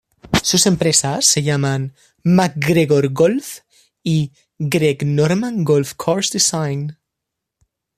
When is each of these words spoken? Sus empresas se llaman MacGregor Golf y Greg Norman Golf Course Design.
Sus 0.41 0.65
empresas 0.65 1.25
se 1.27 1.43
llaman 1.43 1.93
MacGregor 2.23 3.13
Golf 3.13 3.59
y 4.03 4.31
Greg 4.57 5.05
Norman 5.05 5.63
Golf 5.63 5.93
Course 5.93 6.31
Design. 6.33 6.97